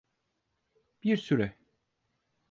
Bir 1.03 1.17
süre. 1.17 1.57